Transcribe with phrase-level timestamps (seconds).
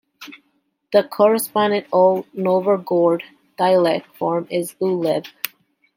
[0.93, 3.21] The corresponding Old Novgorod
[3.55, 5.27] dialect form is "Uleb".